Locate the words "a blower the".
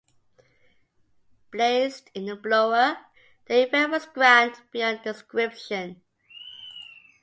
2.27-3.67